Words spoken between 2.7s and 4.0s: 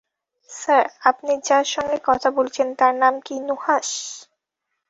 তার নাম কি নুহাশ?